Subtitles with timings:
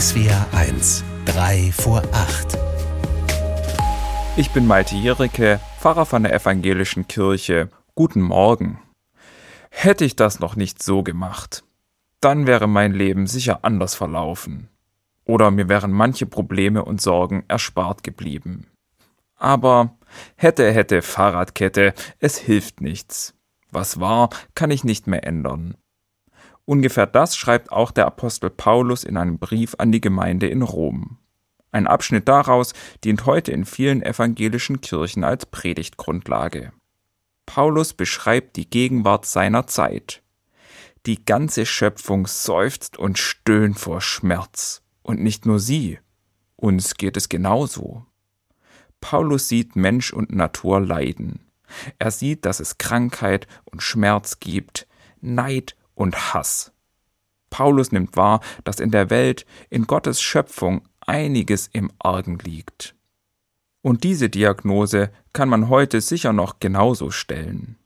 [0.00, 2.58] SWR 1, 3 vor 8.
[4.38, 7.68] Ich bin Malte Jericke, Pfarrer von der Evangelischen Kirche.
[7.94, 8.80] Guten Morgen.
[9.68, 11.64] Hätte ich das noch nicht so gemacht,
[12.22, 14.70] dann wäre mein Leben sicher anders verlaufen.
[15.26, 18.68] Oder mir wären manche Probleme und Sorgen erspart geblieben.
[19.36, 19.98] Aber
[20.34, 23.34] hätte, hätte, Fahrradkette, es hilft nichts.
[23.70, 25.76] Was war, kann ich nicht mehr ändern.
[26.70, 31.18] Ungefähr das schreibt auch der Apostel Paulus in einem Brief an die Gemeinde in Rom.
[31.72, 36.72] Ein Abschnitt daraus dient heute in vielen evangelischen Kirchen als Predigtgrundlage.
[37.44, 40.22] Paulus beschreibt die Gegenwart seiner Zeit.
[41.06, 44.80] Die ganze Schöpfung seufzt und stöhnt vor Schmerz.
[45.02, 45.98] Und nicht nur sie,
[46.54, 48.06] uns geht es genauso.
[49.00, 51.40] Paulus sieht Mensch und Natur leiden.
[51.98, 54.86] Er sieht, dass es Krankheit und Schmerz gibt,
[55.20, 56.72] Neid und Hass.
[57.50, 62.94] Paulus nimmt wahr, dass in der Welt, in Gottes Schöpfung einiges im Argen liegt.
[63.82, 67.76] Und diese Diagnose kann man heute sicher noch genauso stellen.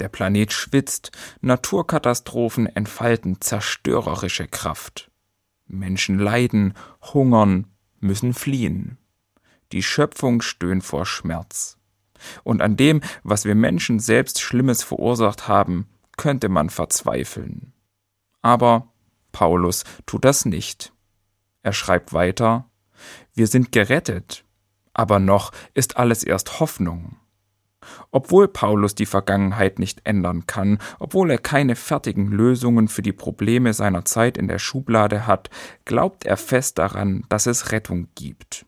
[0.00, 1.12] Der Planet schwitzt,
[1.42, 5.12] Naturkatastrophen entfalten zerstörerische Kraft.
[5.66, 7.68] Menschen leiden, hungern,
[8.00, 8.98] müssen fliehen.
[9.70, 11.78] Die Schöpfung stöhnt vor Schmerz.
[12.42, 17.72] Und an dem, was wir Menschen selbst Schlimmes verursacht haben, könnte man verzweifeln.
[18.42, 18.92] Aber
[19.32, 20.92] Paulus tut das nicht.
[21.62, 22.70] Er schreibt weiter
[23.34, 24.44] Wir sind gerettet,
[24.92, 27.16] aber noch ist alles erst Hoffnung.
[28.10, 33.74] Obwohl Paulus die Vergangenheit nicht ändern kann, obwohl er keine fertigen Lösungen für die Probleme
[33.74, 35.50] seiner Zeit in der Schublade hat,
[35.84, 38.66] glaubt er fest daran, dass es Rettung gibt.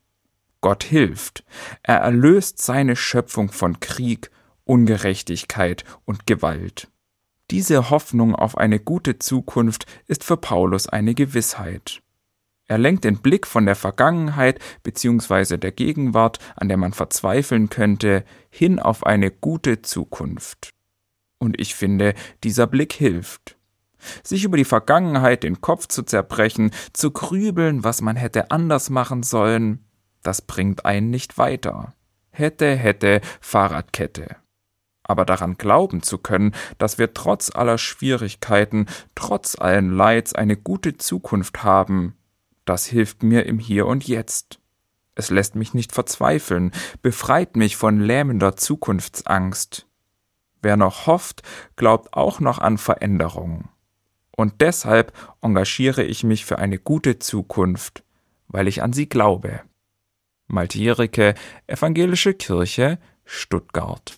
[0.61, 1.45] Gott hilft.
[1.83, 4.31] Er erlöst seine Schöpfung von Krieg,
[4.65, 6.89] Ungerechtigkeit und Gewalt.
[7.51, 12.03] Diese Hoffnung auf eine gute Zukunft ist für Paulus eine Gewissheit.
[12.69, 15.57] Er lenkt den Blick von der Vergangenheit bzw.
[15.57, 20.71] der Gegenwart, an der man verzweifeln könnte, hin auf eine gute Zukunft.
[21.39, 23.57] Und ich finde, dieser Blick hilft.
[24.25, 29.23] Sich über die Vergangenheit den Kopf zu zerbrechen, zu grübeln, was man hätte anders machen
[29.23, 29.85] sollen,
[30.23, 31.95] das bringt einen nicht weiter.
[32.31, 34.37] Hätte, hätte, Fahrradkette.
[35.09, 40.97] Aber daran glauben zu können, dass wir trotz aller Schwierigkeiten, trotz allen Leids eine gute
[40.97, 42.17] Zukunft haben,
[42.65, 44.59] das hilft mir im Hier und Jetzt.
[45.15, 49.87] Es lässt mich nicht verzweifeln, befreit mich von lähmender Zukunftsangst.
[50.61, 51.43] Wer noch hofft,
[51.77, 53.69] glaubt auch noch an Veränderung.
[54.37, 58.05] Und deshalb engagiere ich mich für eine gute Zukunft,
[58.49, 59.61] weil ich an sie glaube.
[60.49, 61.35] Maltierike,
[61.67, 64.15] Evangelische Kirche, Stuttgart.